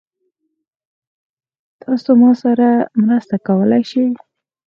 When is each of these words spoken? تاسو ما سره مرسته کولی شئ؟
تاسو 1.83 2.09
ما 2.21 2.31
سره 2.43 2.67
مرسته 3.05 3.35
کولی 3.47 3.83
شئ؟ 3.89 4.05